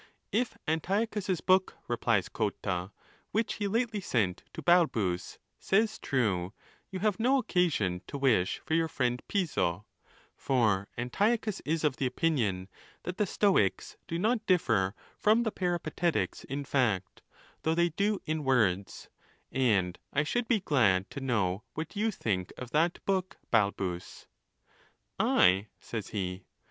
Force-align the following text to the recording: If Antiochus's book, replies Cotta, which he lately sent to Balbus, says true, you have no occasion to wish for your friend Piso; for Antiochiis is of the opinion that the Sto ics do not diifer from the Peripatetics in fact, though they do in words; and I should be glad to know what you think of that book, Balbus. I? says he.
If 0.31 0.57
Antiochus's 0.67 1.41
book, 1.41 1.77
replies 1.87 2.27
Cotta, 2.27 2.89
which 3.29 3.53
he 3.59 3.67
lately 3.67 4.01
sent 4.01 4.41
to 4.51 4.63
Balbus, 4.63 5.37
says 5.59 5.99
true, 5.99 6.53
you 6.89 6.97
have 7.01 7.19
no 7.19 7.37
occasion 7.37 8.01
to 8.07 8.17
wish 8.17 8.57
for 8.65 8.73
your 8.73 8.87
friend 8.87 9.21
Piso; 9.27 9.85
for 10.35 10.87
Antiochiis 10.97 11.61
is 11.65 11.83
of 11.83 11.97
the 11.97 12.07
opinion 12.07 12.67
that 13.03 13.17
the 13.17 13.27
Sto 13.27 13.53
ics 13.53 13.95
do 14.07 14.17
not 14.17 14.47
diifer 14.47 14.93
from 15.19 15.43
the 15.43 15.51
Peripatetics 15.51 16.45
in 16.45 16.65
fact, 16.65 17.21
though 17.61 17.75
they 17.75 17.89
do 17.89 18.19
in 18.25 18.43
words; 18.43 19.07
and 19.51 19.99
I 20.11 20.23
should 20.23 20.47
be 20.47 20.61
glad 20.61 21.11
to 21.11 21.21
know 21.21 21.61
what 21.75 21.95
you 21.95 22.09
think 22.09 22.51
of 22.57 22.71
that 22.71 23.05
book, 23.05 23.37
Balbus. 23.51 24.25
I? 25.19 25.67
says 25.79 26.07
he. 26.07 26.45